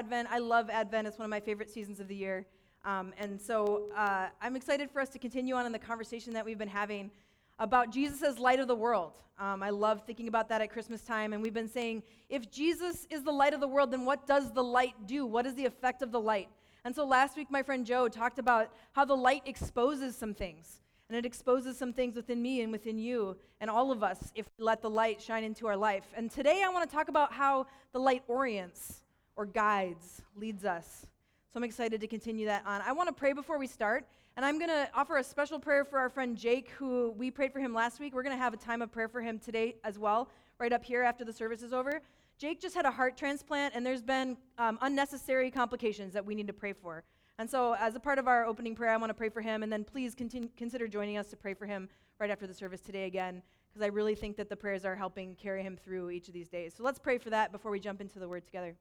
[0.00, 0.28] Advent.
[0.30, 1.06] I love Advent.
[1.06, 2.46] It's one of my favorite seasons of the year.
[2.86, 6.42] Um, and so uh, I'm excited for us to continue on in the conversation that
[6.42, 7.10] we've been having
[7.58, 9.18] about Jesus as light of the world.
[9.38, 11.34] Um, I love thinking about that at Christmas time.
[11.34, 14.50] And we've been saying, if Jesus is the light of the world, then what does
[14.54, 15.26] the light do?
[15.26, 16.48] What is the effect of the light?
[16.86, 20.80] And so last week, my friend Joe talked about how the light exposes some things.
[21.10, 24.48] And it exposes some things within me and within you and all of us if
[24.56, 26.06] we let the light shine into our life.
[26.16, 29.02] And today I want to talk about how the light orients
[29.40, 31.06] or guides, leads us.
[31.50, 32.82] So I'm excited to continue that on.
[32.82, 34.04] I want to pray before we start.
[34.36, 37.50] And I'm going to offer a special prayer for our friend Jake, who we prayed
[37.50, 38.14] for him last week.
[38.14, 40.84] We're going to have a time of prayer for him today as well, right up
[40.84, 42.02] here after the service is over.
[42.36, 46.46] Jake just had a heart transplant, and there's been um, unnecessary complications that we need
[46.46, 47.02] to pray for.
[47.38, 49.62] And so, as a part of our opening prayer, I want to pray for him,
[49.62, 52.82] and then please continue, consider joining us to pray for him right after the service
[52.82, 53.42] today again,
[53.72, 56.48] because I really think that the prayers are helping carry him through each of these
[56.48, 56.74] days.
[56.76, 58.76] So let's pray for that before we jump into the word together.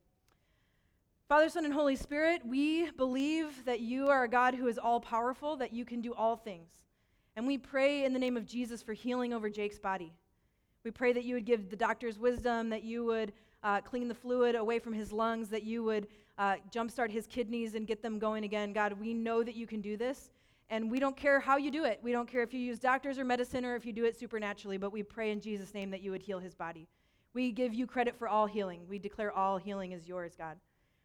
[1.29, 4.99] Father, Son, and Holy Spirit, we believe that you are a God who is all
[4.99, 6.71] powerful, that you can do all things.
[7.35, 10.11] And we pray in the name of Jesus for healing over Jake's body.
[10.83, 14.15] We pray that you would give the doctors wisdom, that you would uh, clean the
[14.15, 16.07] fluid away from his lungs, that you would
[16.39, 18.73] uh, jumpstart his kidneys and get them going again.
[18.73, 20.31] God, we know that you can do this,
[20.71, 21.99] and we don't care how you do it.
[22.01, 24.77] We don't care if you use doctors or medicine or if you do it supernaturally,
[24.77, 26.87] but we pray in Jesus' name that you would heal his body.
[27.35, 28.81] We give you credit for all healing.
[28.89, 30.57] We declare all healing is yours, God.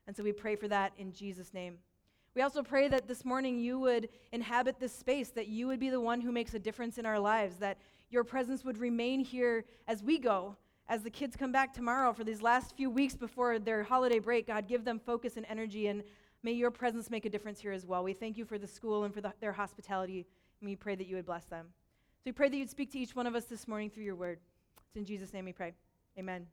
[0.06, 1.78] And so we pray for that in Jesus' name.
[2.34, 5.88] We also pray that this morning you would inhabit this space, that you would be
[5.88, 7.78] the one who makes a difference in our lives, that
[8.10, 10.56] your presence would remain here as we go,
[10.88, 14.48] as the kids come back tomorrow for these last few weeks before their holiday break,
[14.48, 16.02] God, give them focus and energy, and
[16.42, 18.02] may your presence make a difference here as well.
[18.02, 20.27] We thank you for the school and for the, their hospitality,
[20.60, 21.66] and we pray that you would bless them.
[22.16, 24.16] So we pray that you'd speak to each one of us this morning through your
[24.16, 24.38] word.
[24.88, 25.72] It's in Jesus' name we pray.
[26.19, 26.47] Amen.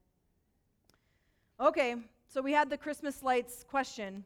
[1.59, 1.95] Okay,
[2.31, 4.23] so we had the Christmas lights question.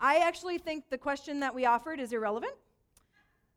[0.00, 2.52] I actually think the question that we offered is irrelevant.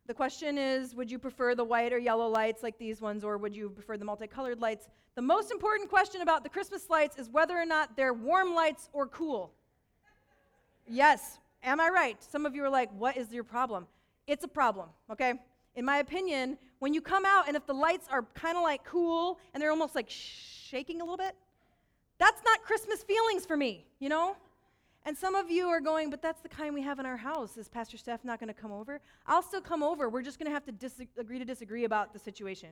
[0.07, 3.37] The question is Would you prefer the white or yellow lights like these ones, or
[3.37, 4.87] would you prefer the multicolored lights?
[5.13, 8.89] The most important question about the Christmas lights is whether or not they're warm lights
[8.91, 9.53] or cool.
[10.87, 12.23] Yes, am I right?
[12.23, 13.85] Some of you are like, What is your problem?
[14.25, 15.35] It's a problem, okay?
[15.75, 18.83] In my opinion, when you come out and if the lights are kind of like
[18.83, 21.35] cool and they're almost like shaking a little bit,
[22.17, 24.35] that's not Christmas feelings for me, you know?
[25.07, 27.57] And some of you are going, but that's the kind we have in our house.
[27.57, 28.99] Is Pastor Steph not going to come over?
[29.27, 30.09] I'll still come over.
[30.09, 32.69] We're just going to have to agree to disagree about the situation.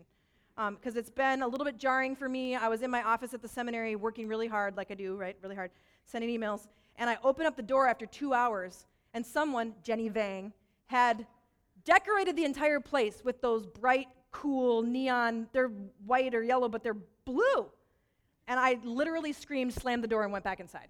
[0.56, 2.56] Because um, it's been a little bit jarring for me.
[2.56, 5.36] I was in my office at the seminary working really hard, like I do, right?
[5.44, 5.72] Really hard,
[6.06, 6.68] sending emails.
[6.96, 10.54] And I open up the door after two hours, and someone, Jenny Vang,
[10.88, 11.26] had
[11.86, 15.72] decorated the entire place with those bright, cool neon, they're
[16.06, 17.68] white or yellow, but they're blue.
[18.48, 20.90] And I literally screamed, slammed the door, and went back inside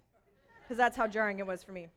[0.62, 1.88] because that's how jarring it was for me.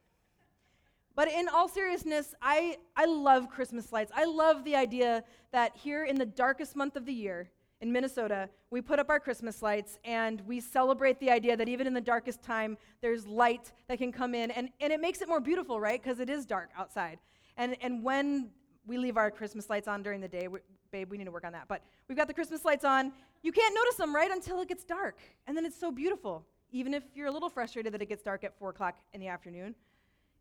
[1.16, 4.12] But in all seriousness, I, I love Christmas lights.
[4.16, 7.50] I love the idea that here in the darkest month of the year,
[7.82, 11.86] in Minnesota, we put up our Christmas lights and we celebrate the idea that even
[11.86, 14.52] in the darkest time, there's light that can come in.
[14.52, 16.02] And, and it makes it more beautiful, right?
[16.02, 17.20] Because it is dark outside.
[17.56, 18.50] And, and when
[18.88, 20.60] we leave our Christmas lights on during the day, we,
[20.92, 21.68] babe, we need to work on that.
[21.68, 23.12] But we've got the Christmas lights on.
[23.44, 25.20] You can't notice them, right, until it gets dark.
[25.46, 28.44] And then it's so beautiful even if you're a little frustrated that it gets dark
[28.44, 29.76] at 4 o'clock in the afternoon.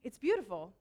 [0.02, 0.72] It's beautiful.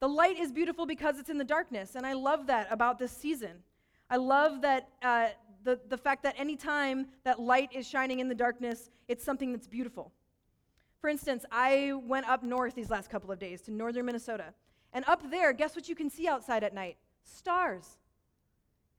[0.00, 3.12] The light is beautiful because it's in the darkness, and I love that about this
[3.12, 3.62] season.
[4.10, 5.28] I love that uh,
[5.64, 9.66] the, the fact that anytime that light is shining in the darkness, it's something that's
[9.66, 10.12] beautiful.
[11.00, 14.54] For instance, I went up north these last couple of days to northern Minnesota.
[14.92, 16.96] And up there, guess what you can see outside at night?
[17.24, 17.98] Stars.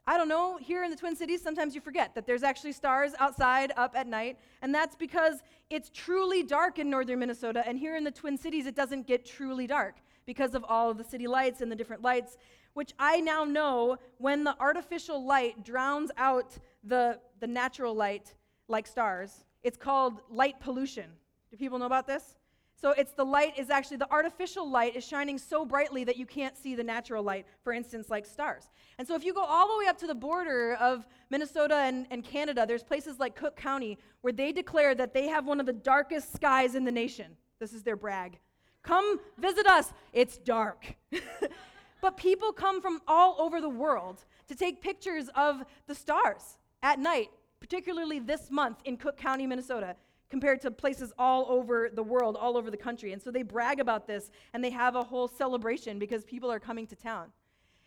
[0.08, 3.14] I don't know, here in the Twin Cities, sometimes you forget that there's actually stars
[3.20, 5.42] outside up at night, and that's because
[5.72, 9.26] it's truly dark in northern Minnesota, and here in the Twin Cities, it doesn't get
[9.26, 9.96] truly dark
[10.28, 12.38] because of all of the city lights and the different lights,
[12.74, 18.36] which I now know when the artificial light drowns out the, the natural light,
[18.68, 21.10] like stars, it's called light pollution.
[21.50, 22.36] Do people know about this?
[22.78, 26.26] So it's the light is actually the artificial light is shining so brightly that you
[26.26, 28.70] can't see the natural light, for instance, like stars.
[28.98, 32.06] And so if you go all the way up to the border of Minnesota and,
[32.12, 35.66] and Canada, there's places like Cook County where they declare that they have one of
[35.66, 37.38] the darkest skies in the nation.
[37.60, 38.40] This is their brag.
[38.84, 39.94] Come visit us.
[40.12, 40.96] It's dark.
[42.02, 47.00] but people come from all over the world to take pictures of the stars at
[47.00, 47.30] night,
[47.62, 49.96] particularly this month in Cook County, Minnesota
[50.36, 53.14] compared to places all over the world, all over the country.
[53.14, 56.60] And so they brag about this and they have a whole celebration because people are
[56.60, 57.28] coming to town.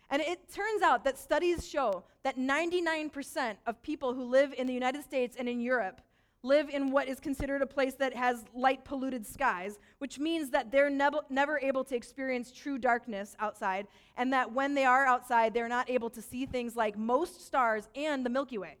[0.09, 4.73] And it turns out that studies show that 99% of people who live in the
[4.73, 6.01] United States and in Europe
[6.41, 10.71] live in what is considered a place that has light polluted skies, which means that
[10.71, 13.85] they're never, never able to experience true darkness outside,
[14.17, 17.89] and that when they are outside, they're not able to see things like most stars
[17.93, 18.77] and the Milky Way.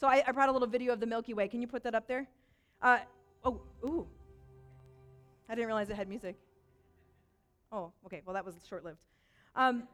[0.00, 1.46] So I, I brought a little video of the Milky Way.
[1.46, 2.26] Can you put that up there?
[2.82, 2.98] Uh,
[3.44, 4.06] oh, ooh.
[5.48, 6.36] I didn't realize it had music.
[7.72, 8.22] Oh, okay.
[8.24, 8.98] Well, that was short lived.
[9.54, 9.84] Um,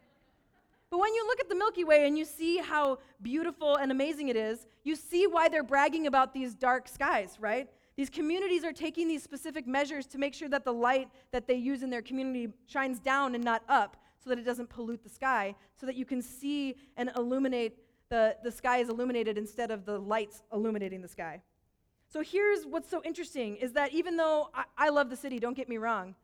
[0.91, 4.29] but when you look at the Milky Way and you see how beautiful and amazing
[4.29, 7.69] it is, you see why they're bragging about these dark skies, right?
[7.97, 11.55] These communities are taking these specific measures to make sure that the light that they
[11.55, 15.09] use in their community shines down and not up so that it doesn't pollute the
[15.09, 19.85] sky, so that you can see and illuminate the, the sky is illuminated instead of
[19.85, 21.41] the lights illuminating the sky.
[22.13, 25.57] So here's what's so interesting is that even though I, I love the city, don't
[25.57, 26.15] get me wrong,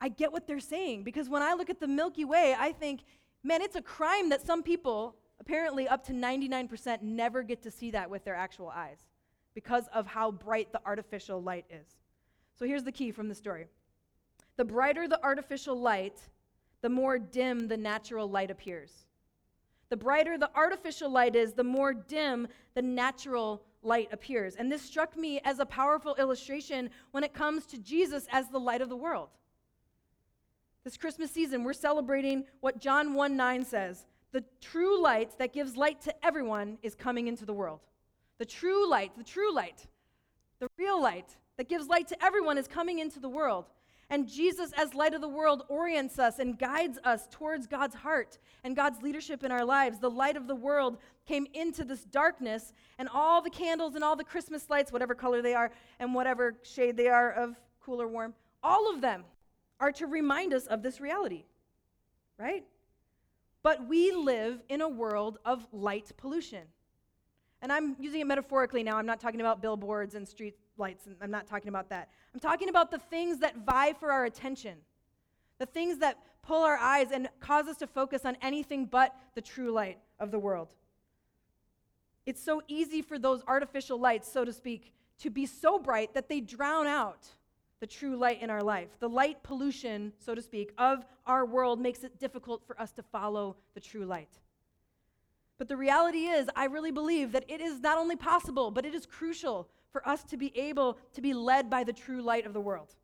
[0.00, 3.02] I get what they're saying because when I look at the Milky Way, I think
[3.46, 7.92] Man, it's a crime that some people, apparently up to 99%, never get to see
[7.92, 8.98] that with their actual eyes
[9.54, 11.86] because of how bright the artificial light is.
[12.58, 13.68] So here's the key from the story
[14.56, 16.18] the brighter the artificial light,
[16.82, 19.06] the more dim the natural light appears.
[19.90, 24.56] The brighter the artificial light is, the more dim the natural light appears.
[24.56, 28.60] And this struck me as a powerful illustration when it comes to Jesus as the
[28.60, 29.28] light of the world.
[30.84, 35.76] This Christmas season, we're celebrating what John 1 9 says the true light that gives
[35.76, 37.80] light to everyone is coming into the world.
[38.38, 39.86] The true light, the true light,
[40.58, 43.64] the real light that gives light to everyone is coming into the world.
[44.08, 48.38] And Jesus, as light of the world, orients us and guides us towards God's heart
[48.62, 49.98] and God's leadership in our lives.
[49.98, 54.14] The light of the world came into this darkness, and all the candles and all
[54.14, 58.06] the Christmas lights, whatever color they are and whatever shade they are of cool or
[58.06, 58.32] warm,
[58.62, 59.24] all of them
[59.80, 61.44] are to remind us of this reality,
[62.38, 62.64] right?
[63.64, 66.62] But we live in a world of light pollution.
[67.60, 68.96] And I'm using it metaphorically now.
[68.98, 72.08] I'm not talking about billboards and street lights, and I'm not talking about that.
[72.34, 74.78] I'm talking about the things that vie for our attention,
[75.58, 79.40] the things that pull our eyes and cause us to focus on anything but the
[79.40, 80.68] true light of the world.
[82.24, 86.28] It's so easy for those artificial lights, so to speak, to be so bright that
[86.28, 87.26] they drown out
[87.80, 88.88] the true light in our life.
[89.00, 93.02] The light pollution, so to speak, of our world makes it difficult for us to
[93.02, 94.40] follow the true light.
[95.58, 98.94] But the reality is, I really believe that it is not only possible, but it
[98.94, 102.52] is crucial for us to be able to be led by the true light of
[102.52, 102.94] the world,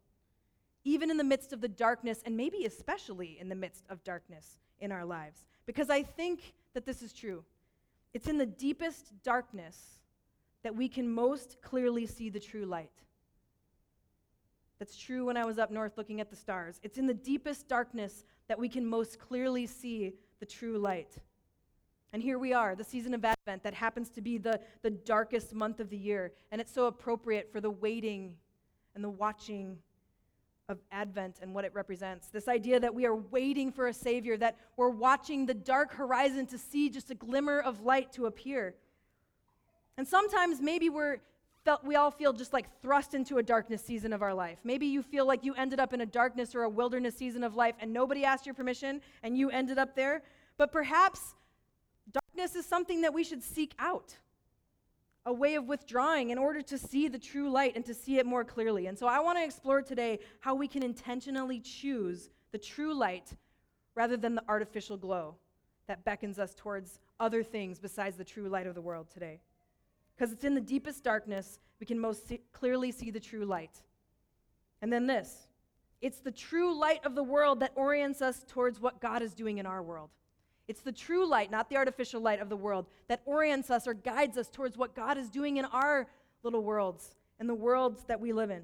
[0.85, 4.59] even in the midst of the darkness, and maybe especially in the midst of darkness
[4.79, 5.47] in our lives.
[5.65, 7.45] Because I think that this is true.
[8.13, 10.01] It's in the deepest darkness
[10.65, 12.93] that we can most clearly see the true light.
[14.79, 16.79] That's true when I was up north looking at the stars.
[16.83, 21.17] It's in the deepest darkness that we can most clearly see the true light.
[22.13, 25.55] And here we are, the season of Advent that happens to be the, the darkest
[25.55, 26.33] month of the year.
[26.51, 28.35] And it's so appropriate for the waiting
[28.95, 29.79] and the watching
[30.69, 32.29] of Advent and what it represents.
[32.29, 36.47] This idea that we are waiting for a Savior, that we're watching the dark horizon
[36.47, 38.75] to see just a glimmer of light to appear.
[39.97, 41.19] And sometimes maybe we're
[41.65, 44.59] felt, we all feel just like thrust into a darkness season of our life.
[44.65, 47.55] Maybe you feel like you ended up in a darkness or a wilderness season of
[47.55, 50.23] life and nobody asked your permission and you ended up there.
[50.59, 51.35] But perhaps
[52.35, 54.15] darkness is something that we should seek out
[55.27, 58.27] a way of withdrawing in order to see the true light and to see it
[58.27, 58.87] more clearly.
[58.87, 63.33] And so I want to explore today how we can intentionally choose the true light
[63.95, 65.37] rather than the artificial glow
[65.87, 69.41] that beckons us towards other things besides the true light of the world today
[70.17, 73.83] because it's in the deepest darkness we can most see, clearly see the true light.
[74.81, 75.47] And then this
[76.01, 79.59] it's the true light of the world that orients us towards what God is doing
[79.59, 80.11] in our world.
[80.69, 83.95] It's the true light, not the artificial light of the world, that orients us or
[83.95, 86.07] guides us towards what God is doing in our
[86.43, 88.63] little worlds and the worlds that we live in.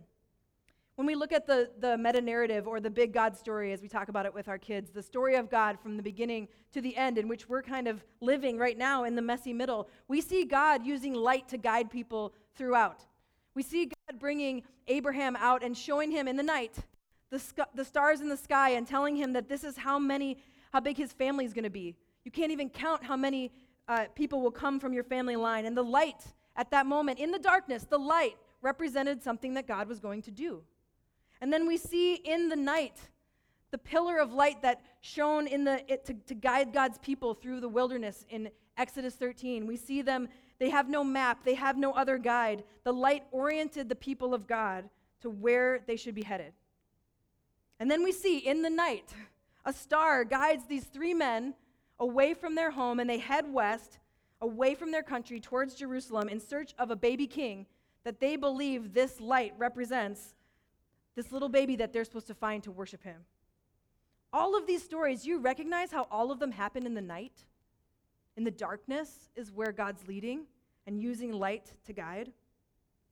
[0.97, 3.89] When we look at the, the meta narrative or the big God story, as we
[3.89, 6.97] talk about it with our kids, the story of God from the beginning to the
[6.97, 10.45] end, in which we're kind of living right now in the messy middle, we see
[10.45, 13.07] God using light to guide people throughout.
[13.55, 16.75] We see God bringing Abraham out and showing him in the night
[17.31, 20.39] the, sc- the stars in the sky and telling him that this is how many,
[20.73, 21.97] how big his family is going to be.
[22.25, 23.53] You can't even count how many
[23.89, 25.65] uh, people will come from your family line.
[25.65, 26.23] And the light
[26.57, 30.31] at that moment, in the darkness, the light represented something that God was going to
[30.31, 30.63] do.
[31.41, 32.99] And then we see in the night
[33.71, 37.61] the pillar of light that shone in the it, to, to guide God's people through
[37.61, 39.67] the wilderness in Exodus 13.
[39.67, 42.65] We see them, they have no map, they have no other guide.
[42.85, 44.89] The light oriented the people of God
[45.21, 46.53] to where they should be headed.
[47.81, 49.13] And then we see in the night,
[49.69, 51.55] a star guides these three men
[52.01, 53.99] away from their home and they head west,
[54.41, 57.67] away from their country, towards Jerusalem in search of a baby king
[58.03, 60.35] that they believe this light represents
[61.17, 63.27] this little baby that they're supposed to find to worship him.
[64.33, 67.45] All of these stories, you recognize how all of them happen in the night?
[68.39, 70.47] In the darkness is where God's leading
[70.87, 72.33] and using light to guide.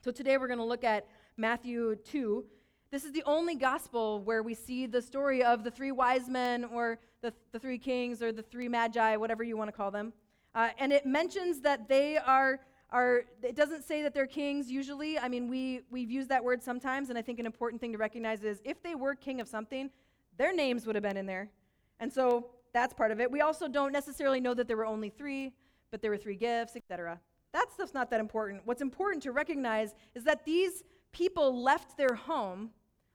[0.02, 2.44] So today we're going to look at Matthew 2.
[2.90, 6.64] This is the only gospel where we see the story of the three wise men
[6.64, 10.12] or the, the three kings or the three magi, whatever you want to call them.
[10.54, 15.18] Uh, and it mentions that they are, are, it doesn't say that they're kings usually.
[15.18, 17.98] I mean, we, we've used that word sometimes, and I think an important thing to
[17.98, 19.90] recognize is if they were king of something,
[20.38, 21.50] their names would have been in there.
[21.98, 23.30] And so that's part of it.
[23.30, 25.52] We also don't necessarily know that there were only three,
[25.90, 27.18] but there were three gifts, etc.
[27.52, 28.62] That stuff's not that important.
[28.64, 30.84] What's important to recognize is that these
[31.16, 32.68] people left their home,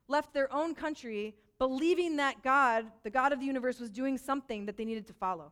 [0.07, 4.65] left their own country, believing that God, the God of the universe, was doing something
[4.65, 5.51] that they needed to follow.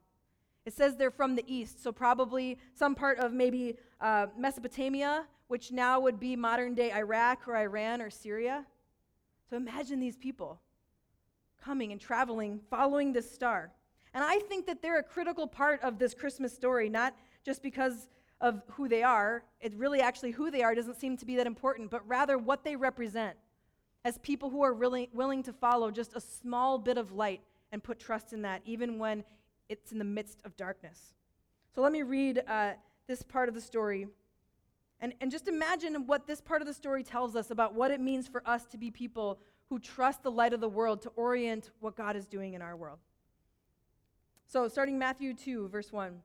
[0.65, 5.71] It says they're from the east, so probably some part of maybe uh, Mesopotamia, which
[5.71, 8.65] now would be modern day Iraq or Iran or Syria.
[9.47, 10.59] So imagine these people
[11.63, 13.71] coming and traveling, following this star.
[14.15, 17.15] And I think that they're a critical part of this Christmas story, not
[17.45, 18.07] just because
[18.41, 19.43] of who they are.
[19.59, 22.63] It really actually who they are doesn't seem to be that important, but rather what
[22.63, 23.35] they represent
[24.05, 27.41] as people who are really willing to follow just a small bit of light
[27.71, 29.23] and put trust in that, even when
[29.67, 31.13] it's in the midst of darkness.
[31.75, 32.71] So let me read uh,
[33.07, 34.07] this part of the story.
[35.01, 37.99] And, and just imagine what this part of the story tells us about what it
[37.99, 41.71] means for us to be people who trust the light of the world to orient
[41.79, 42.97] what God is doing in our world.
[44.47, 46.19] So, starting Matthew 2, verse 1.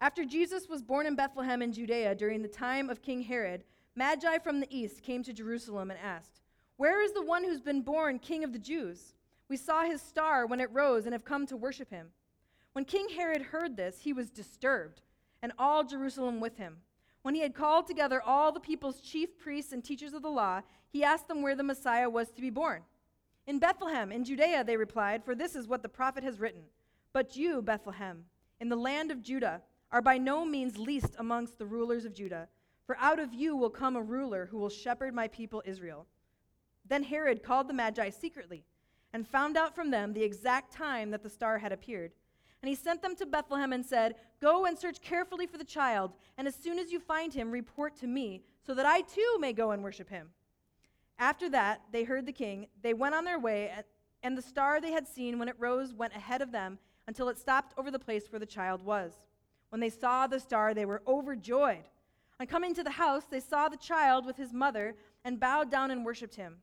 [0.00, 3.64] After Jesus was born in Bethlehem in Judea during the time of King Herod,
[3.96, 6.40] Magi from the east came to Jerusalem and asked,
[6.76, 9.14] Where is the one who's been born king of the Jews?
[9.48, 12.08] We saw his star when it rose and have come to worship him.
[12.72, 15.00] When King Herod heard this, he was disturbed,
[15.42, 16.78] and all Jerusalem with him.
[17.22, 20.62] When he had called together all the people's chief priests and teachers of the law,
[20.92, 22.82] he asked them where the Messiah was to be born.
[23.46, 26.62] In Bethlehem, in Judea, they replied, for this is what the prophet has written.
[27.12, 28.24] But you, Bethlehem,
[28.60, 29.62] in the land of Judah,
[29.94, 32.48] are by no means least amongst the rulers of Judah,
[32.84, 36.08] for out of you will come a ruler who will shepherd my people Israel.
[36.84, 38.64] Then Herod called the Magi secretly
[39.12, 42.10] and found out from them the exact time that the star had appeared.
[42.60, 46.10] And he sent them to Bethlehem and said, Go and search carefully for the child,
[46.36, 49.52] and as soon as you find him, report to me, so that I too may
[49.52, 50.30] go and worship him.
[51.20, 52.66] After that, they heard the king.
[52.82, 53.70] They went on their way,
[54.24, 57.38] and the star they had seen when it rose went ahead of them until it
[57.38, 59.12] stopped over the place where the child was.
[59.74, 61.82] When they saw the star, they were overjoyed.
[62.38, 65.90] On coming to the house, they saw the child with his mother and bowed down
[65.90, 66.58] and worshipped him.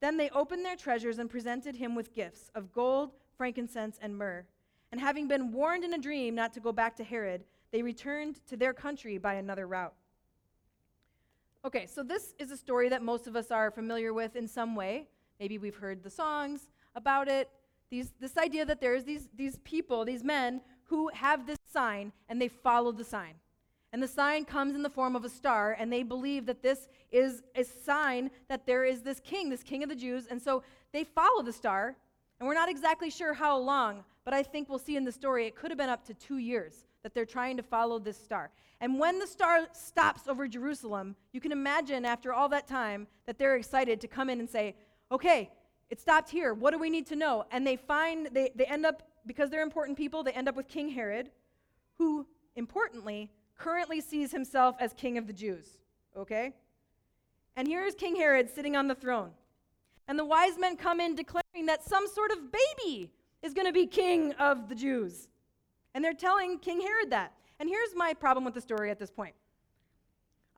[0.00, 4.44] Then they opened their treasures and presented him with gifts of gold, frankincense, and myrrh.
[4.90, 8.44] And having been warned in a dream not to go back to Herod, they returned
[8.48, 9.94] to their country by another route.
[11.64, 14.74] Okay, so this is a story that most of us are familiar with in some
[14.74, 15.06] way.
[15.38, 17.50] Maybe we've heard the songs about it.
[17.88, 22.40] These, this idea that there's these, these people, these men, who have this sign and
[22.40, 23.34] they follow the sign.
[23.92, 26.88] And the sign comes in the form of a star, and they believe that this
[27.10, 30.26] is a sign that there is this king, this king of the Jews.
[30.30, 31.96] And so they follow the star,
[32.38, 35.46] and we're not exactly sure how long, but I think we'll see in the story
[35.46, 38.50] it could have been up to two years that they're trying to follow this star.
[38.82, 43.38] And when the star stops over Jerusalem, you can imagine after all that time that
[43.38, 44.74] they're excited to come in and say,
[45.10, 45.50] okay,
[45.88, 46.52] it stopped here.
[46.52, 47.46] What do we need to know?
[47.50, 50.66] And they find, they, they end up because they're important people, they end up with
[50.66, 51.30] King Herod,
[51.98, 55.78] who, importantly, currently sees himself as king of the Jews.
[56.16, 56.54] Okay?
[57.54, 59.30] And here's King Herod sitting on the throne.
[60.08, 63.72] And the wise men come in declaring that some sort of baby is going to
[63.72, 65.28] be king of the Jews.
[65.94, 67.32] And they're telling King Herod that.
[67.60, 69.34] And here's my problem with the story at this point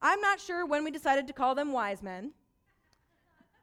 [0.00, 2.33] I'm not sure when we decided to call them wise men.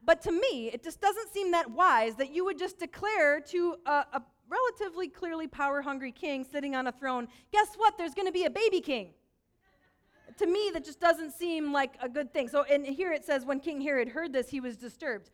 [0.03, 3.75] But to me, it just doesn't seem that wise that you would just declare to
[3.85, 7.97] a, a relatively clearly power hungry king sitting on a throne, guess what?
[7.97, 9.09] There's going to be a baby king.
[10.37, 12.47] to me, that just doesn't seem like a good thing.
[12.47, 15.31] So, and here it says, when King Herod heard this, he was disturbed.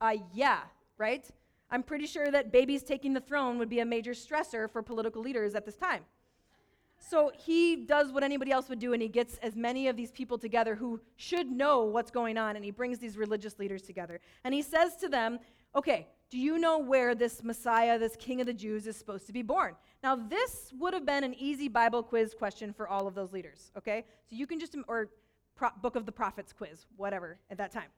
[0.00, 0.60] Uh, yeah,
[0.98, 1.28] right?
[1.70, 5.22] I'm pretty sure that babies taking the throne would be a major stressor for political
[5.22, 6.02] leaders at this time.
[6.98, 10.10] So he does what anybody else would do, and he gets as many of these
[10.10, 14.20] people together who should know what's going on, and he brings these religious leaders together.
[14.44, 15.38] And he says to them,
[15.74, 19.32] Okay, do you know where this Messiah, this King of the Jews, is supposed to
[19.32, 19.74] be born?
[20.02, 23.72] Now, this would have been an easy Bible quiz question for all of those leaders,
[23.76, 24.04] okay?
[24.28, 25.10] So you can just, or
[25.56, 27.88] pro- Book of the Prophets quiz, whatever, at that time.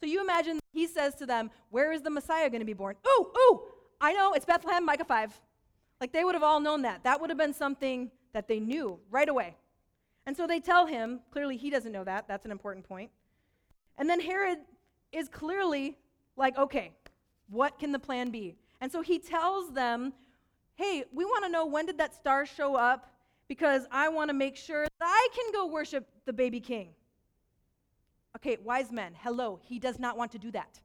[0.00, 2.96] So you imagine he says to them, Where is the Messiah going to be born?
[3.06, 3.62] Ooh, ooh,
[4.00, 5.40] I know, it's Bethlehem, Micah 5.
[6.00, 7.04] Like they would have all known that.
[7.04, 9.56] That would have been something that they knew right away.
[10.26, 13.10] And so they tell him, clearly he doesn't know that, that's an important point.
[13.96, 14.58] And then Herod
[15.12, 15.96] is clearly
[16.36, 16.92] like, okay,
[17.48, 18.56] what can the plan be?
[18.80, 20.12] And so he tells them,
[20.74, 23.10] hey, we want to know when did that star show up
[23.48, 26.90] because I want to make sure that I can go worship the baby king.
[28.36, 30.80] Okay, wise men, hello, he does not want to do that.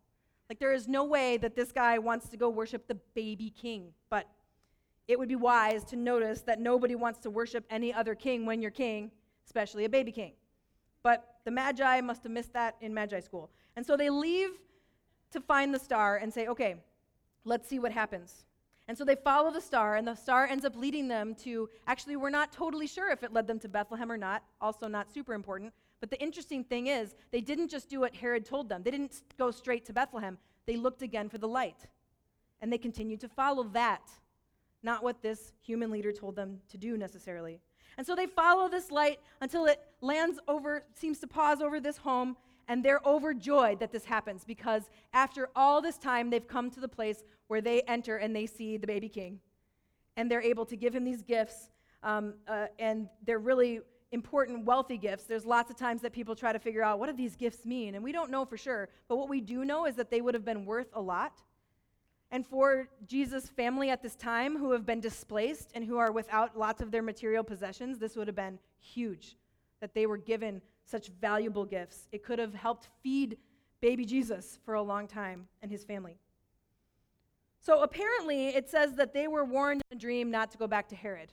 [0.49, 3.93] Like, there is no way that this guy wants to go worship the baby king.
[4.09, 4.27] But
[5.07, 8.61] it would be wise to notice that nobody wants to worship any other king when
[8.61, 9.11] you're king,
[9.45, 10.33] especially a baby king.
[11.03, 13.49] But the Magi must have missed that in Magi school.
[13.75, 14.51] And so they leave
[15.31, 16.75] to find the star and say, okay,
[17.45, 18.45] let's see what happens.
[18.87, 22.15] And so they follow the star, and the star ends up leading them to actually,
[22.15, 25.33] we're not totally sure if it led them to Bethlehem or not, also not super
[25.33, 25.71] important.
[25.99, 29.21] But the interesting thing is, they didn't just do what Herod told them, they didn't
[29.37, 30.37] go straight to Bethlehem.
[30.65, 31.87] They looked again for the light.
[32.61, 34.09] And they continued to follow that,
[34.83, 37.59] not what this human leader told them to do necessarily.
[37.97, 41.97] And so they follow this light until it lands over, seems to pause over this
[41.97, 42.37] home,
[42.71, 46.87] and they're overjoyed that this happens because after all this time, they've come to the
[46.87, 49.41] place where they enter and they see the baby king.
[50.15, 51.69] And they're able to give him these gifts,
[52.01, 53.81] um, uh, and they're really
[54.13, 55.25] important, wealthy gifts.
[55.25, 57.95] There's lots of times that people try to figure out what do these gifts mean,
[57.95, 58.87] and we don't know for sure.
[59.09, 61.43] But what we do know is that they would have been worth a lot.
[62.31, 66.57] And for Jesus' family at this time, who have been displaced and who are without
[66.57, 69.35] lots of their material possessions, this would have been huge
[69.81, 72.07] that they were given such valuable gifts.
[72.11, 73.37] It could have helped feed
[73.81, 76.17] baby Jesus for a long time and his family.
[77.59, 80.89] So apparently, it says that they were warned in a dream not to go back
[80.89, 81.31] to Herod.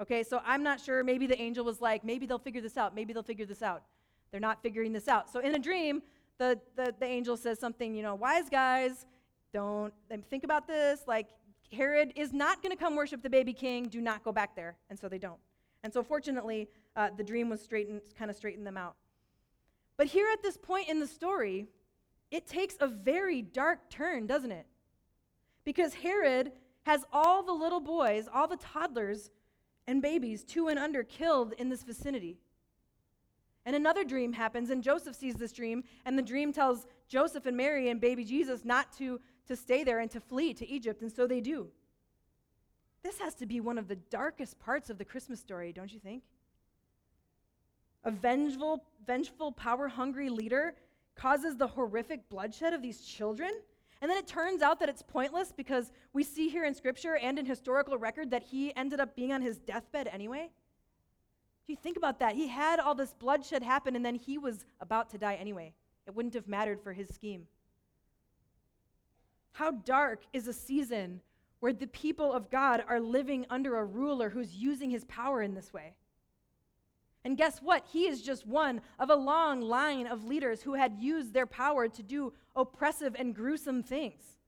[0.00, 1.02] Okay, so I'm not sure.
[1.04, 2.94] Maybe the angel was like, maybe they'll figure this out.
[2.94, 3.82] Maybe they'll figure this out.
[4.30, 5.30] They're not figuring this out.
[5.30, 6.02] So in a dream,
[6.38, 9.06] the, the, the angel says something, you know, wise guys,
[9.52, 11.02] don't um, think about this.
[11.06, 11.28] Like,
[11.72, 13.88] Herod is not going to come worship the baby king.
[13.88, 14.76] Do not go back there.
[14.88, 15.38] And so they don't.
[15.82, 18.96] And so fortunately, uh, the dream was straightened, kind of straightened them out.
[19.96, 21.66] But here at this point in the story,
[22.30, 24.66] it takes a very dark turn, doesn't it?
[25.64, 26.52] Because Herod
[26.84, 29.30] has all the little boys, all the toddlers
[29.86, 32.38] and babies, two and under, killed in this vicinity.
[33.66, 37.56] And another dream happens, and Joseph sees this dream, and the dream tells Joseph and
[37.56, 41.12] Mary and baby Jesus not to, to stay there and to flee to Egypt, and
[41.12, 41.68] so they do.
[43.02, 46.00] This has to be one of the darkest parts of the Christmas story, don't you
[46.00, 46.22] think?
[48.04, 50.74] A vengeful, vengeful, power hungry leader
[51.14, 53.50] causes the horrific bloodshed of these children.
[54.00, 57.38] And then it turns out that it's pointless because we see here in scripture and
[57.38, 60.50] in historical record that he ended up being on his deathbed anyway.
[61.66, 62.34] Do you think about that?
[62.34, 65.74] He had all this bloodshed happen and then he was about to die anyway.
[66.06, 67.46] It wouldn't have mattered for his scheme.
[69.52, 71.20] How dark is a season
[71.60, 75.54] where the people of God are living under a ruler who's using his power in
[75.54, 75.94] this way?
[77.24, 77.84] And guess what?
[77.92, 81.86] He is just one of a long line of leaders who had used their power
[81.88, 84.38] to do oppressive and gruesome things.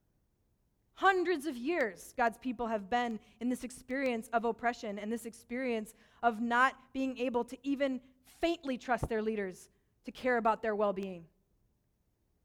[0.95, 5.93] Hundreds of years, God's people have been in this experience of oppression and this experience
[6.21, 7.99] of not being able to even
[8.41, 9.69] faintly trust their leaders
[10.05, 11.25] to care about their well being.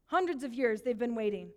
[0.05, 1.51] Hundreds of years they've been waiting.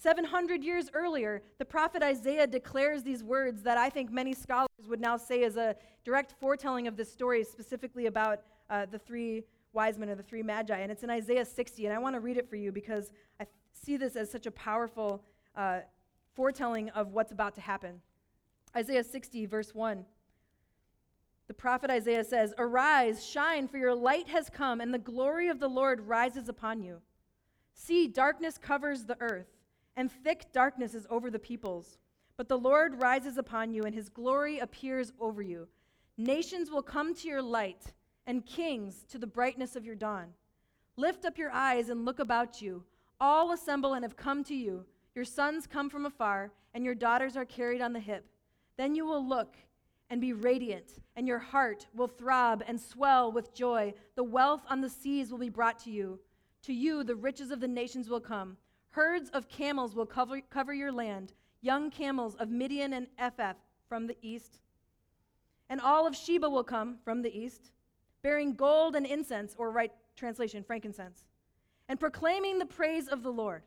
[0.00, 5.00] 700 years earlier, the prophet Isaiah declares these words that I think many scholars would
[5.00, 9.98] now say is a direct foretelling of this story, specifically about uh, the three wise
[9.98, 10.78] men or the three magi.
[10.78, 13.46] And it's in Isaiah 60, and I want to read it for you because I
[13.74, 15.22] see this as such a powerful
[15.54, 15.80] uh,
[16.34, 18.00] foretelling of what's about to happen.
[18.74, 20.06] Isaiah 60, verse 1.
[21.46, 25.60] The prophet Isaiah says, Arise, shine, for your light has come, and the glory of
[25.60, 27.02] the Lord rises upon you.
[27.74, 29.59] See, darkness covers the earth
[30.00, 31.98] and thick darkness is over the peoples.
[32.38, 35.68] But the Lord rises upon you, and his glory appears over you.
[36.16, 37.92] Nations will come to your light,
[38.26, 40.28] and kings to the brightness of your dawn.
[40.96, 42.82] Lift up your eyes and look about you.
[43.20, 44.86] All assemble and have come to you.
[45.14, 48.24] Your sons come from afar, and your daughters are carried on the hip.
[48.78, 49.54] Then you will look
[50.08, 53.92] and be radiant, and your heart will throb and swell with joy.
[54.14, 56.18] The wealth on the seas will be brought to you.
[56.62, 58.56] To you, the riches of the nations will come.
[58.90, 63.54] Herds of camels will cover, cover your land, young camels of Midian and Ephah
[63.88, 64.60] from the east.
[65.68, 67.70] And all of Sheba will come from the east,
[68.22, 71.26] bearing gold and incense, or right translation, frankincense,
[71.88, 73.62] and proclaiming the praise of the Lord.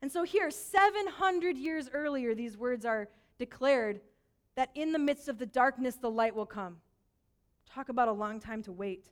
[0.00, 3.08] And so here, 700 years earlier, these words are
[3.38, 4.00] declared
[4.54, 6.76] that in the midst of the darkness, the light will come.
[7.68, 9.10] Talk about a long time to wait.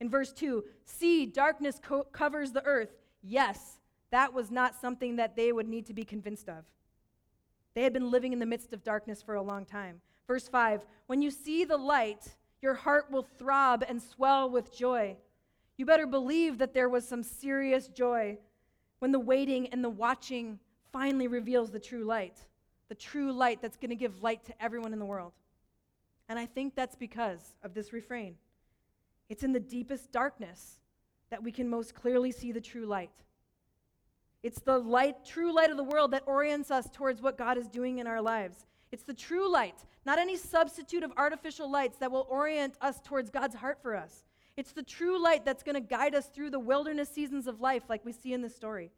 [0.00, 2.90] In verse 2, see, darkness co- covers the earth.
[3.22, 3.75] Yes,
[4.10, 6.64] that was not something that they would need to be convinced of.
[7.74, 10.00] They had been living in the midst of darkness for a long time.
[10.26, 15.16] Verse 5 When you see the light, your heart will throb and swell with joy.
[15.76, 18.38] You better believe that there was some serious joy
[18.98, 20.58] when the waiting and the watching
[20.90, 22.38] finally reveals the true light,
[22.88, 25.32] the true light that's going to give light to everyone in the world.
[26.28, 28.36] And I think that's because of this refrain.
[29.28, 30.80] It's in the deepest darkness
[31.30, 33.10] that we can most clearly see the true light.
[34.46, 37.66] It's the light, true light of the world that orients us towards what God is
[37.66, 38.64] doing in our lives.
[38.92, 43.28] It's the true light, not any substitute of artificial lights that will orient us towards
[43.28, 44.22] God's heart for us.
[44.56, 47.82] It's the true light that's going to guide us through the wilderness seasons of life,
[47.88, 48.92] like we see in the story.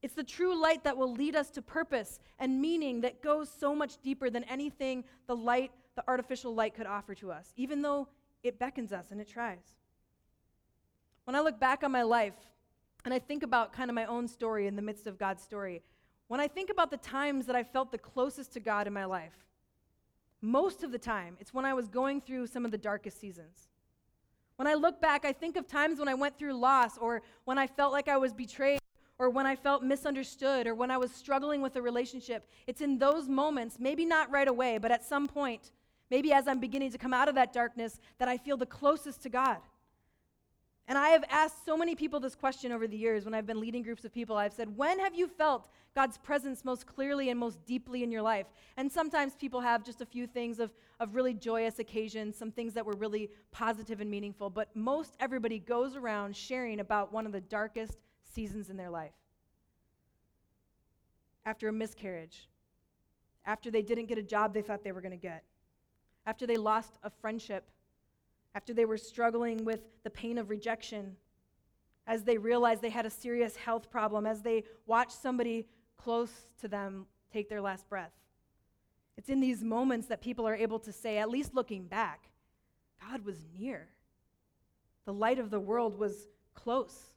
[0.00, 3.74] It's the true light that will lead us to purpose and meaning that goes so
[3.74, 8.08] much deeper than anything the light, the artificial light, could offer to us, even though
[8.42, 9.76] it beckons us and it tries.
[11.24, 12.32] When I look back on my life,
[13.04, 15.82] and I think about kind of my own story in the midst of God's story,
[16.28, 19.04] when I think about the times that I felt the closest to God in my
[19.04, 19.34] life,
[20.42, 23.68] most of the time, it's when I was going through some of the darkest seasons.
[24.56, 27.58] When I look back, I think of times when I went through loss, or when
[27.58, 28.78] I felt like I was betrayed,
[29.18, 32.48] or when I felt misunderstood, or when I was struggling with a relationship.
[32.66, 35.72] It's in those moments, maybe not right away, but at some point,
[36.10, 39.22] maybe as I'm beginning to come out of that darkness, that I feel the closest
[39.22, 39.58] to God.
[40.90, 43.60] And I have asked so many people this question over the years when I've been
[43.60, 44.36] leading groups of people.
[44.36, 48.22] I've said, When have you felt God's presence most clearly and most deeply in your
[48.22, 48.46] life?
[48.76, 52.74] And sometimes people have just a few things of, of really joyous occasions, some things
[52.74, 54.50] that were really positive and meaningful.
[54.50, 59.14] But most everybody goes around sharing about one of the darkest seasons in their life.
[61.46, 62.48] After a miscarriage,
[63.46, 65.44] after they didn't get a job they thought they were going to get,
[66.26, 67.70] after they lost a friendship
[68.54, 71.16] after they were struggling with the pain of rejection,
[72.06, 76.68] as they realized they had a serious health problem, as they watched somebody close to
[76.68, 78.12] them take their last breath.
[79.16, 82.30] It's in these moments that people are able to say, at least looking back,
[83.08, 83.88] God was near.
[85.04, 87.12] The light of the world was close.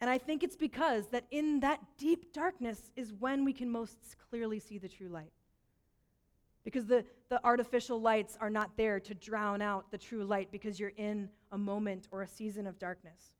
[0.00, 4.16] And I think it's because that in that deep darkness is when we can most
[4.30, 5.32] clearly see the true light
[6.64, 10.78] because the, the artificial lights are not there to drown out the true light because
[10.78, 13.32] you're in a moment or a season of darkness.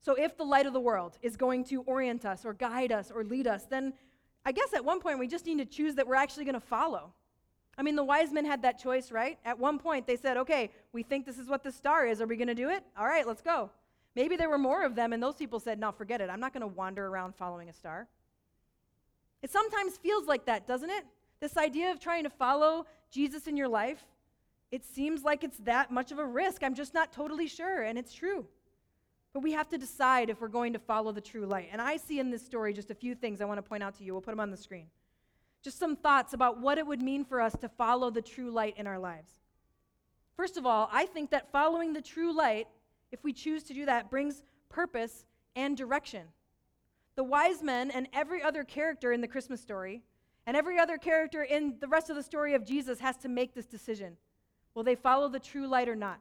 [0.00, 3.10] So, if the light of the world is going to orient us or guide us
[3.10, 3.92] or lead us, then
[4.44, 6.60] I guess at one point we just need to choose that we're actually going to
[6.60, 7.12] follow.
[7.76, 9.38] I mean, the wise men had that choice, right?
[9.44, 12.20] At one point they said, okay, we think this is what the star is.
[12.20, 12.84] Are we going to do it?
[12.96, 13.70] All right, let's go.
[14.14, 16.30] Maybe there were more of them, and those people said, no, forget it.
[16.30, 18.08] I'm not going to wander around following a star.
[19.42, 21.04] It sometimes feels like that, doesn't it?
[21.40, 24.04] This idea of trying to follow Jesus in your life,
[24.70, 26.62] it seems like it's that much of a risk.
[26.62, 28.46] I'm just not totally sure, and it's true.
[29.32, 31.68] But we have to decide if we're going to follow the true light.
[31.70, 33.94] And I see in this story just a few things I want to point out
[33.96, 34.12] to you.
[34.12, 34.86] We'll put them on the screen.
[35.62, 38.74] Just some thoughts about what it would mean for us to follow the true light
[38.78, 39.32] in our lives.
[40.36, 42.66] First of all, I think that following the true light,
[43.12, 46.22] if we choose to do that, brings purpose and direction.
[47.16, 50.02] The wise men and every other character in the Christmas story
[50.46, 53.54] and every other character in the rest of the story of Jesus has to make
[53.54, 54.16] this decision.
[54.74, 56.20] Will they follow the true light or not?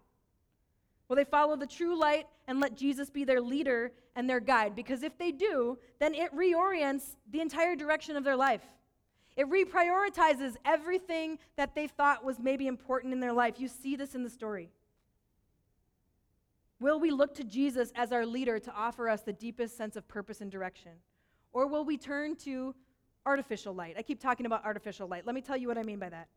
[1.08, 4.76] Will they follow the true light and let Jesus be their leader and their guide?
[4.76, 8.64] Because if they do, then it reorients the entire direction of their life.
[9.36, 13.60] It reprioritizes everything that they thought was maybe important in their life.
[13.60, 14.72] You see this in the story.
[16.80, 20.08] Will we look to Jesus as our leader to offer us the deepest sense of
[20.08, 20.92] purpose and direction?
[21.54, 22.76] Or will we turn to
[23.26, 23.96] artificial light.
[23.98, 25.26] I keep talking about artificial light.
[25.26, 26.28] Let me tell you what I mean by that.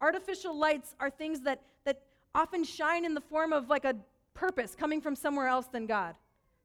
[0.00, 2.02] Artificial lights are things that, that
[2.34, 3.94] often shine in the form of like a
[4.34, 6.14] purpose coming from somewhere else than God.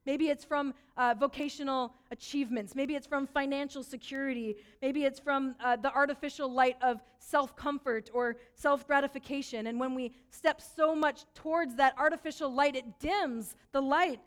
[0.06, 2.76] Maybe it's from uh, vocational achievements.
[2.76, 4.56] Maybe it's from financial security.
[4.82, 9.68] Maybe it's from uh, the artificial light of self comfort or self gratification.
[9.68, 14.20] And when we step so much towards that artificial light, it dims the light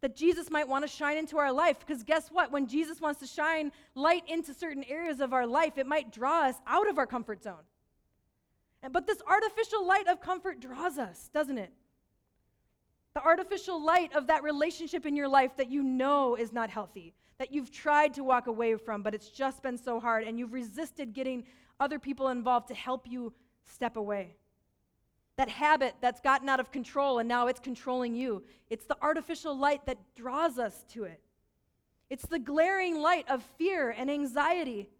[0.00, 1.78] that Jesus might want to shine into our life.
[1.80, 2.52] Because guess what?
[2.52, 6.44] When Jesus wants to shine light into certain areas of our life, it might draw
[6.44, 7.64] us out of our comfort zone.
[8.92, 11.72] But this artificial light of comfort draws us, doesn't it?
[13.14, 17.14] The artificial light of that relationship in your life that you know is not healthy,
[17.38, 20.52] that you've tried to walk away from, but it's just been so hard, and you've
[20.52, 21.44] resisted getting
[21.80, 23.32] other people involved to help you
[23.64, 24.36] step away
[25.38, 28.42] that habit that's gotten out of control and now it's controlling you.
[28.70, 31.20] It's the artificial light that draws us to it.
[32.10, 34.90] It's the glaring light of fear and anxiety.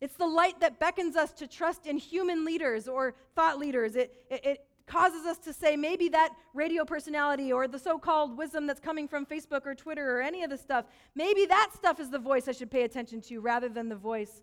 [0.00, 3.94] It's the light that beckons us to trust in human leaders or thought leaders.
[3.94, 8.36] It, it, it causes us to say maybe that radio personality or the so called
[8.36, 12.00] wisdom that's coming from Facebook or Twitter or any of the stuff, maybe that stuff
[12.00, 14.42] is the voice I should pay attention to rather than the voice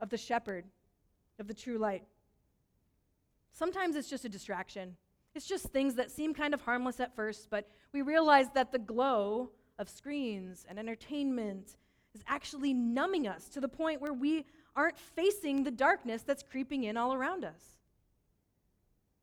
[0.00, 0.64] of the shepherd,
[1.38, 2.02] of the true light.
[3.54, 4.96] Sometimes it's just a distraction.
[5.34, 8.78] It's just things that seem kind of harmless at first, but we realize that the
[8.80, 11.76] glow of screens and entertainment
[12.14, 16.84] is actually numbing us to the point where we aren't facing the darkness that's creeping
[16.84, 17.78] in all around us.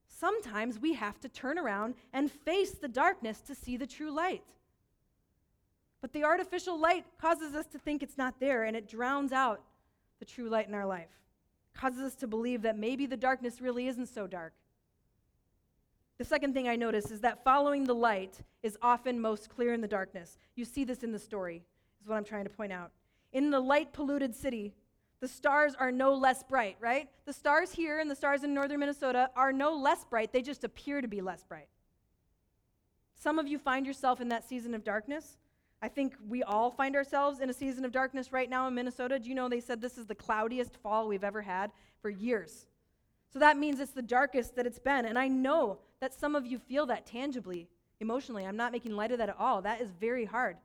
[0.07, 4.43] Sometimes we have to turn around and face the darkness to see the true light.
[5.99, 9.61] But the artificial light causes us to think it's not there and it drowns out
[10.19, 11.20] the true light in our life.
[11.73, 14.53] Causes us to believe that maybe the darkness really isn't so dark.
[16.17, 19.81] The second thing I notice is that following the light is often most clear in
[19.81, 20.37] the darkness.
[20.55, 21.63] You see this in the story,
[22.01, 22.91] is what I'm trying to point out.
[23.33, 24.73] In the light polluted city,
[25.19, 27.09] the stars are no less bright, right?
[27.25, 30.63] The stars here and the stars in northern Minnesota are no less bright, they just
[30.63, 31.67] appear to be less bright.
[33.15, 35.37] Some of you find yourself in that season of darkness.
[35.81, 39.17] I think we all find ourselves in a season of darkness right now in Minnesota.
[39.17, 42.67] Do you know they said this is the cloudiest fall we've ever had for years?
[43.33, 45.05] So that means it's the darkest that it's been.
[45.05, 47.67] And I know that some of you feel that tangibly,
[47.99, 48.45] emotionally.
[48.45, 49.61] I'm not making light of that at all.
[49.61, 50.57] That is very hard.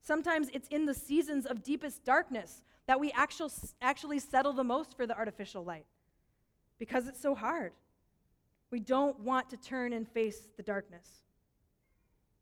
[0.00, 4.96] Sometimes it's in the seasons of deepest darkness that we actual, actually settle the most
[4.96, 5.84] for the artificial light
[6.78, 7.72] because it's so hard.
[8.70, 11.06] We don't want to turn and face the darkness.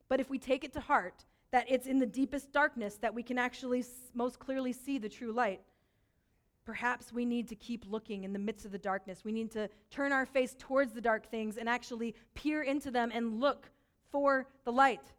[0.08, 3.22] But if we take it to heart that it's in the deepest darkness that we
[3.22, 5.60] can actually most clearly see the true light,
[6.66, 9.24] Perhaps we need to keep looking in the midst of the darkness.
[9.24, 13.12] We need to turn our face towards the dark things and actually peer into them
[13.14, 13.70] and look
[14.10, 15.12] for the light.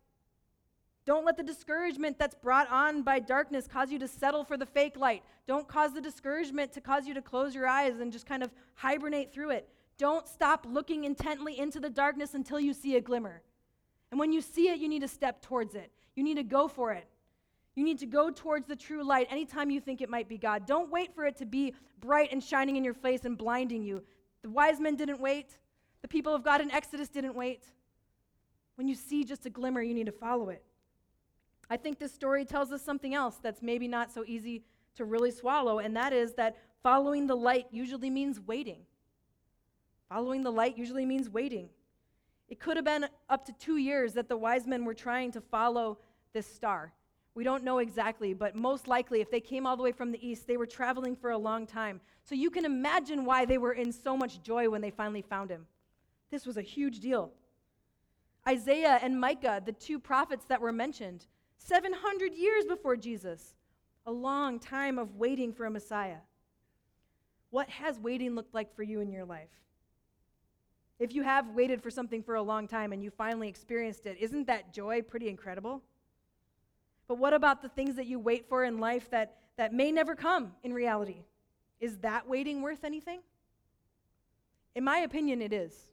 [1.05, 4.65] Don't let the discouragement that's brought on by darkness cause you to settle for the
[4.65, 5.23] fake light.
[5.47, 8.51] Don't cause the discouragement to cause you to close your eyes and just kind of
[8.73, 9.69] hibernate through it.
[9.97, 13.41] Don't stop looking intently into the darkness until you see a glimmer.
[14.11, 15.93] And when you see it, you need to step towards it.
[16.17, 17.07] You need to go for it.
[17.75, 20.65] You need to go towards the true light anytime you think it might be God.
[20.65, 24.01] Don't wait for it to be bright and shining in your face and blinding you.
[24.41, 25.59] The wise men didn't wait,
[26.01, 27.65] the people of God in Exodus didn't wait.
[28.75, 30.63] When you see just a glimmer, you need to follow it.
[31.69, 34.63] I think this story tells us something else that's maybe not so easy
[34.95, 38.79] to really swallow, and that is that following the light usually means waiting.
[40.09, 41.69] Following the light usually means waiting.
[42.49, 45.41] It could have been up to two years that the wise men were trying to
[45.41, 45.99] follow
[46.37, 46.93] this star.
[47.33, 50.27] We don't know exactly, but most likely, if they came all the way from the
[50.27, 51.99] east, they were traveling for a long time.
[52.23, 55.49] So you can imagine why they were in so much joy when they finally found
[55.49, 55.65] him.
[56.29, 57.31] This was a huge deal.
[58.47, 61.25] Isaiah and Micah, the two prophets that were mentioned,
[61.57, 63.55] 700 years before Jesus,
[64.05, 66.21] a long time of waiting for a Messiah.
[67.49, 69.49] What has waiting looked like for you in your life?
[70.99, 74.17] If you have waited for something for a long time and you finally experienced it,
[74.19, 75.81] isn't that joy pretty incredible?
[77.07, 80.15] But what about the things that you wait for in life that, that may never
[80.15, 81.23] come in reality?
[81.79, 83.21] Is that waiting worth anything?
[84.75, 85.87] In my opinion, it is.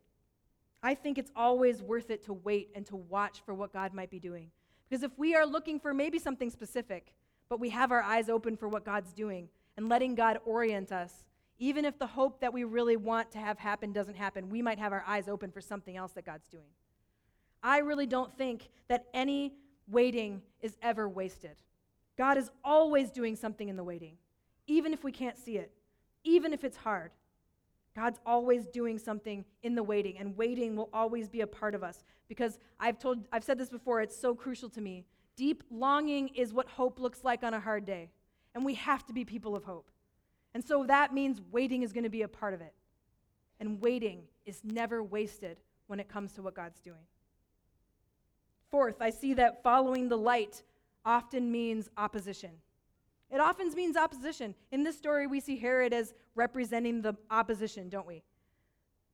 [0.83, 4.11] I think it's always worth it to wait and to watch for what God might
[4.11, 4.51] be doing.
[4.89, 7.15] Because if we are looking for maybe something specific,
[7.49, 11.25] but we have our eyes open for what God's doing and letting God orient us,
[11.59, 14.79] even if the hope that we really want to have happen doesn't happen, we might
[14.79, 16.69] have our eyes open for something else that God's doing.
[17.63, 19.55] I really don't think that any
[19.89, 21.57] waiting is ever wasted.
[22.17, 24.17] God is always doing something in the waiting,
[24.67, 25.73] even if we can't see it,
[26.23, 27.11] even if it's hard.
[27.95, 31.85] God's always doing something in the waiting, and waiting will always be a part of
[31.85, 35.05] us because I've told I've said this before, it's so crucial to me.
[35.37, 38.11] Deep longing is what hope looks like on a hard day,
[38.55, 39.91] and we have to be people of hope.
[40.55, 42.73] And so that means waiting is going to be a part of it.
[43.61, 47.07] And waiting is never wasted when it comes to what God's doing.
[48.75, 50.65] Fourth, I see that following the light
[51.05, 52.51] often means opposition.
[53.31, 54.53] It often means opposition.
[54.73, 58.25] In this story, we see Herod as representing the opposition, don't we?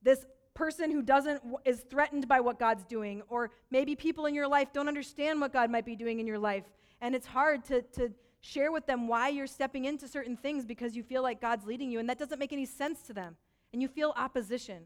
[0.01, 4.49] This person who doesn't is threatened by what God's doing, or maybe people in your
[4.49, 6.65] life don't understand what God might be doing in your life,
[7.03, 10.97] and it's hard to, to share with them why you're stepping into certain things because
[10.97, 13.37] you feel like God's leading you, and that doesn't make any sense to them,
[13.75, 14.85] and you feel opposition.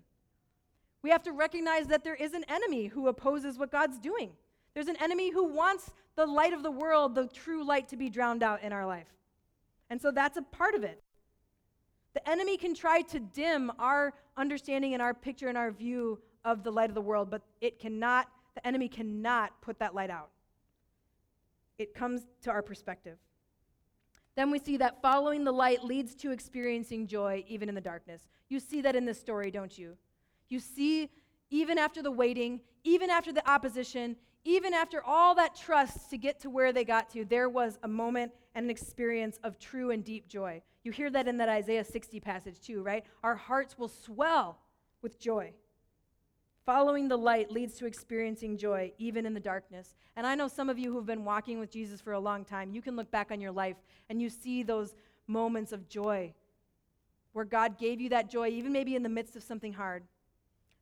[1.00, 4.32] We have to recognize that there is an enemy who opposes what God's doing.
[4.74, 8.10] There's an enemy who wants the light of the world, the true light, to be
[8.10, 9.08] drowned out in our life.
[9.90, 11.02] And so that's a part of it.
[12.14, 16.62] The enemy can try to dim our understanding and our picture and our view of
[16.62, 20.30] the light of the world, but it cannot, the enemy cannot put that light out.
[21.78, 23.18] It comes to our perspective.
[24.36, 28.28] Then we see that following the light leads to experiencing joy even in the darkness.
[28.48, 29.96] You see that in this story, don't you?
[30.48, 31.10] You see,
[31.50, 36.40] even after the waiting, even after the opposition, even after all that trust to get
[36.40, 40.04] to where they got to, there was a moment and an experience of true and
[40.04, 40.62] deep joy.
[40.82, 43.04] You hear that in that Isaiah 60 passage too, right?
[43.22, 44.58] Our hearts will swell
[45.00, 45.52] with joy.
[46.66, 49.94] Following the light leads to experiencing joy, even in the darkness.
[50.16, 52.70] And I know some of you who've been walking with Jesus for a long time,
[52.70, 53.76] you can look back on your life
[54.08, 54.94] and you see those
[55.26, 56.32] moments of joy
[57.32, 60.04] where God gave you that joy, even maybe in the midst of something hard.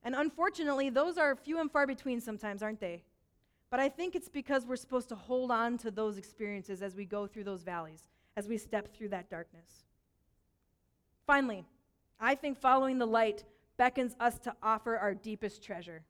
[0.05, 3.03] And unfortunately, those are few and far between sometimes, aren't they?
[3.73, 7.07] But I think it's because we're supposed to hold on to those experiences as we
[7.07, 8.03] go through those valleys,
[8.37, 9.87] as we step through that darkness.
[11.27, 11.65] Finally,
[12.21, 13.45] I think following the light
[13.79, 16.03] beckons us to offer our deepest treasure.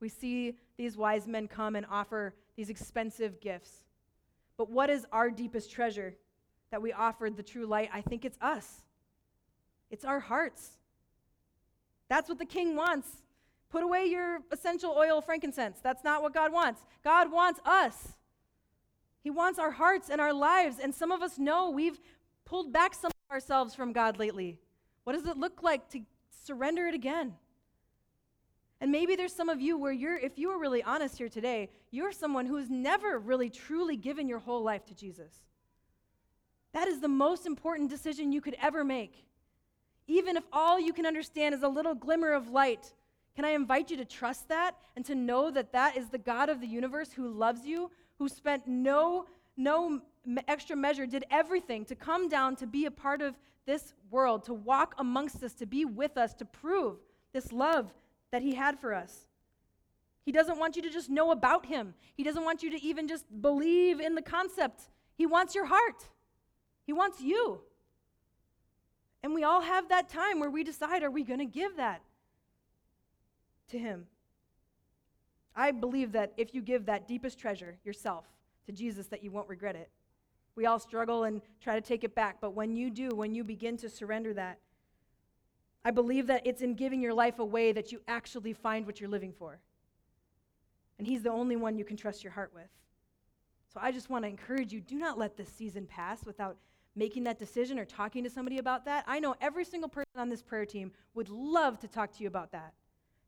[0.00, 3.84] We see these wise men come and offer these expensive gifts.
[4.56, 6.16] But what is our deepest treasure
[6.72, 7.90] that we offered the true light?
[7.94, 8.82] I think it's us,
[9.92, 10.70] it's our hearts.
[12.08, 13.08] That's what the king wants.
[13.70, 15.80] Put away your essential oil, frankincense.
[15.82, 16.80] That's not what God wants.
[17.04, 18.16] God wants us.
[19.22, 20.78] He wants our hearts and our lives.
[20.82, 22.00] And some of us know we've
[22.44, 24.58] pulled back some of ourselves from God lately.
[25.04, 26.00] What does it look like to
[26.46, 27.34] surrender it again?
[28.80, 31.68] And maybe there's some of you where you're, if you are really honest here today,
[31.90, 35.32] you're someone who's never really truly given your whole life to Jesus.
[36.72, 39.26] That is the most important decision you could ever make.
[40.06, 42.94] Even if all you can understand is a little glimmer of light,
[43.38, 46.48] can I invite you to trust that and to know that that is the God
[46.48, 50.00] of the universe who loves you, who spent no, no
[50.48, 54.54] extra measure, did everything to come down to be a part of this world, to
[54.54, 56.96] walk amongst us, to be with us, to prove
[57.32, 57.94] this love
[58.32, 59.28] that He had for us.
[60.24, 63.06] He doesn't want you to just know about Him, He doesn't want you to even
[63.06, 64.90] just believe in the concept.
[65.14, 66.08] He wants your heart,
[66.86, 67.60] He wants you.
[69.22, 72.02] And we all have that time where we decide are we going to give that
[73.68, 74.06] to Him?
[75.54, 78.24] I believe that if you give that deepest treasure, yourself,
[78.66, 79.90] to Jesus, that you won't regret it.
[80.54, 83.44] We all struggle and try to take it back, but when you do, when you
[83.44, 84.58] begin to surrender that,
[85.84, 89.08] I believe that it's in giving your life away that you actually find what you're
[89.08, 89.60] living for.
[90.98, 92.68] And He's the only one you can trust your heart with.
[93.72, 96.56] So I just want to encourage you do not let this season pass without
[96.96, 99.04] making that decision or talking to somebody about that.
[99.06, 102.28] I know every single person on this prayer team would love to talk to you
[102.28, 102.74] about that,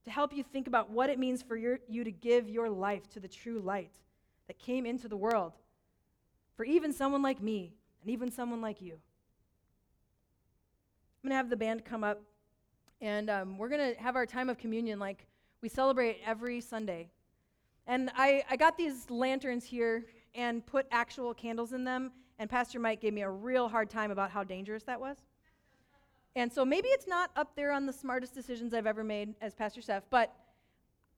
[0.04, 3.08] to help you think about what it means for your, you to give your life
[3.10, 3.92] to the true light
[4.46, 5.52] that came into the world
[6.56, 8.94] for even someone like me and even someone like you.
[11.22, 12.22] I'm going to have the band come up,
[13.00, 15.26] and um, we're going to have our time of communion like
[15.60, 17.10] we celebrate every Sunday.
[17.86, 22.78] And I, I got these lanterns here and put actual candles in them, and Pastor
[22.78, 25.18] Mike gave me a real hard time about how dangerous that was.
[26.36, 29.54] And so maybe it's not up there on the smartest decisions I've ever made as
[29.54, 30.32] Pastor Seth, but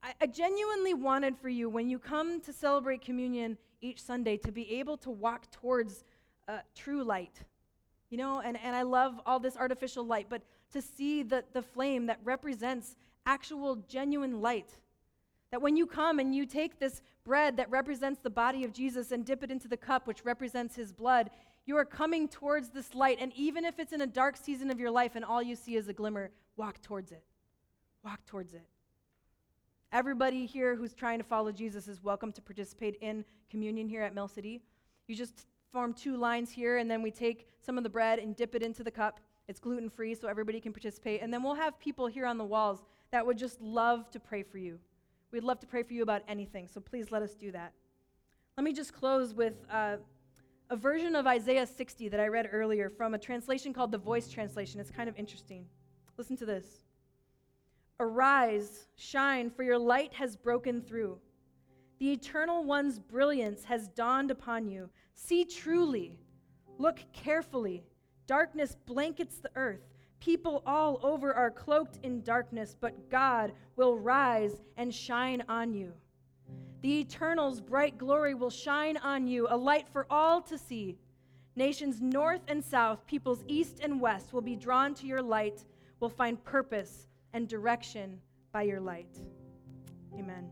[0.03, 4.53] I, I genuinely wanted for you, when you come to celebrate communion each Sunday, to
[4.53, 6.05] be able to walk towards
[6.49, 7.45] uh, true light.
[8.11, 11.63] You know, and, and I love all this artificial light, but to see the, the
[11.63, 12.97] flame that represents
[13.27, 14.71] actual, genuine light.
[15.51, 19.13] That when you come and you take this bread that represents the body of Jesus
[19.13, 21.31] and dip it into the cup, which represents his blood,
[21.67, 23.19] you are coming towards this light.
[23.21, 25.77] And even if it's in a dark season of your life and all you see
[25.77, 27.23] is a glimmer, walk towards it.
[28.05, 28.67] Walk towards it.
[29.93, 34.15] Everybody here who's trying to follow Jesus is welcome to participate in communion here at
[34.15, 34.63] Mill City.
[35.07, 38.35] You just form two lines here, and then we take some of the bread and
[38.35, 39.21] dip it into the cup.
[39.49, 41.21] It's gluten free, so everybody can participate.
[41.23, 44.43] And then we'll have people here on the walls that would just love to pray
[44.43, 44.79] for you.
[45.31, 47.73] We'd love to pray for you about anything, so please let us do that.
[48.57, 49.97] Let me just close with uh,
[50.73, 54.31] a version of Isaiah 60 that I read earlier from a translation called the Voice
[54.31, 54.81] Translation.
[54.81, 55.67] It's kind of interesting.
[56.17, 56.65] Listen to this.
[58.01, 61.19] Arise, shine, for your light has broken through.
[61.99, 64.89] The Eternal One's brilliance has dawned upon you.
[65.13, 66.19] See truly,
[66.79, 67.85] look carefully.
[68.27, 69.91] Darkness blankets the earth.
[70.21, 75.93] People all over are cloaked in darkness, but God will rise and shine on you.
[76.83, 80.99] The Eternal's bright glory will shine on you, a light for all to see.
[81.55, 85.65] Nations north and south, peoples east and west will be drawn to your light,
[86.01, 88.19] will find purpose and direction
[88.53, 89.21] by your light.
[90.19, 90.51] Amen.